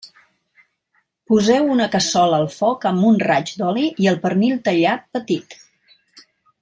Poseu 1.33 1.67
una 1.73 1.85
cassola 1.95 2.39
al 2.43 2.49
foc 2.55 2.87
amb 2.93 3.07
un 3.11 3.21
raig 3.27 3.53
d'oli 3.63 3.87
i 4.05 4.09
el 4.13 4.19
pernil 4.25 4.57
tallat 4.71 5.05
petit. 5.19 5.59